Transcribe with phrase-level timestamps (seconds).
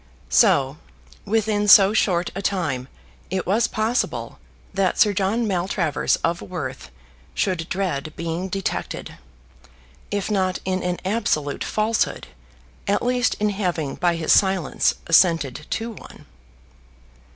[0.29, 0.77] So
[1.25, 2.87] within so short a time
[3.29, 4.39] it was possible
[4.73, 6.89] that Sir John Maltravers of Worth
[7.35, 9.19] should dread being detected,
[10.09, 12.25] if not in an absolute falsehood,
[12.87, 16.25] at least in having by his silence assented to one.